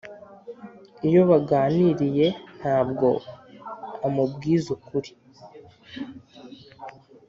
Iyo 1.07 1.21
baganiriye 1.29 2.27
ntabwo 2.59 3.07
amubwiza 4.07 4.67
ukuri 4.75 5.11